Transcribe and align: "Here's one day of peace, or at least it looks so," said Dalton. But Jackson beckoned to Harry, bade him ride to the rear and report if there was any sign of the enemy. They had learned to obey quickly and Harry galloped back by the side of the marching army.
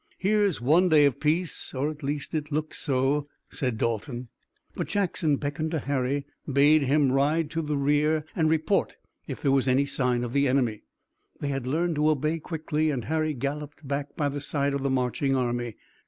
"Here's 0.17 0.59
one 0.59 0.89
day 0.89 1.05
of 1.05 1.19
peace, 1.19 1.75
or 1.75 1.91
at 1.91 2.01
least 2.01 2.33
it 2.33 2.51
looks 2.51 2.79
so," 2.79 3.27
said 3.51 3.77
Dalton. 3.77 4.29
But 4.73 4.87
Jackson 4.87 5.35
beckoned 5.35 5.69
to 5.69 5.77
Harry, 5.81 6.25
bade 6.51 6.81
him 6.81 7.11
ride 7.11 7.51
to 7.51 7.61
the 7.61 7.77
rear 7.77 8.25
and 8.35 8.49
report 8.49 8.95
if 9.27 9.43
there 9.43 9.51
was 9.51 9.67
any 9.67 9.85
sign 9.85 10.23
of 10.23 10.33
the 10.33 10.47
enemy. 10.47 10.81
They 11.39 11.49
had 11.49 11.67
learned 11.67 11.93
to 11.97 12.09
obey 12.09 12.39
quickly 12.39 12.89
and 12.89 13.03
Harry 13.05 13.35
galloped 13.35 13.87
back 13.87 14.15
by 14.17 14.27
the 14.29 14.41
side 14.41 14.73
of 14.73 14.81
the 14.81 14.89
marching 14.89 15.35
army. 15.35 15.75